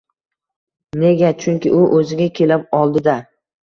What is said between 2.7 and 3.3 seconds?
oldi-da!